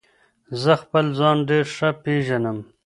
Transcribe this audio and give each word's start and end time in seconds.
زه 0.61 0.73
خپل 0.83 1.05
ځان 1.19 1.37
ډیر 1.49 1.65
ښه 1.75 1.89
پیژنم. 2.03 2.57